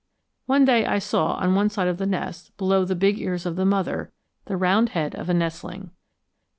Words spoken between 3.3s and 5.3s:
of the mother, the round head of